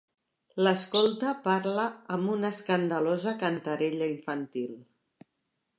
[0.67, 1.85] L'escolta parlar
[2.17, 4.75] amb una escandalosa cantarella infantil.